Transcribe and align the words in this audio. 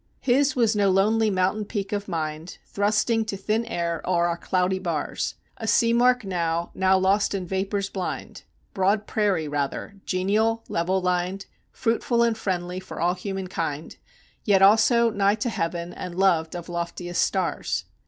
His 0.21 0.55
was 0.55 0.75
no 0.75 0.89
lonely 0.89 1.29
mountain 1.29 1.63
peak 1.63 1.91
of 1.91 2.07
mind, 2.07 2.57
Thrusting 2.65 3.23
to 3.25 3.37
thin 3.37 3.63
air 3.65 4.01
o'er 4.03 4.25
our 4.25 4.35
cloudy 4.35 4.79
bars, 4.79 5.35
A 5.57 5.67
sea 5.67 5.93
mark 5.93 6.25
now, 6.25 6.71
now 6.73 6.97
lost 6.97 7.35
in 7.35 7.45
vapors 7.45 7.87
blind; 7.87 8.41
Broad 8.73 9.05
prairie 9.05 9.47
rather, 9.47 9.97
genial, 10.07 10.63
level 10.67 11.01
lined, 11.03 11.45
Fruitful 11.71 12.23
and 12.23 12.35
friendly 12.35 12.79
for 12.79 12.99
all 12.99 13.13
human 13.13 13.45
kind, 13.47 13.95
Yet 14.43 14.63
also 14.63 15.11
nigh 15.11 15.35
to 15.35 15.49
heaven 15.49 15.93
and 15.93 16.17
loved 16.17 16.55
of 16.55 16.67
loftiest 16.67 17.21
stars. 17.21 17.85